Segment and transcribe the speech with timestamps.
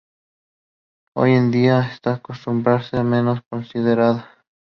[1.15, 4.31] Hoy en día esta costumbre es menos considerada.